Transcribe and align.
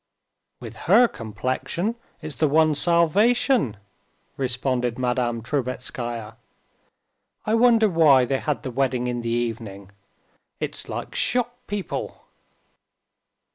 "With 0.59 0.75
her 0.89 1.07
complexion, 1.07 1.93
it's 2.23 2.35
the 2.37 2.47
one 2.47 2.73
salvation," 2.73 3.77
responded 4.35 4.97
Madame 4.97 5.43
Trubetskaya. 5.43 6.37
"I 7.45 7.53
wonder 7.53 7.87
why 7.87 8.25
they 8.25 8.39
had 8.39 8.63
the 8.63 8.71
wedding 8.71 9.05
in 9.05 9.21
the 9.21 9.29
evening? 9.29 9.91
It's 10.59 10.89
like 10.89 11.13
shop 11.13 11.55
people...." 11.67 12.25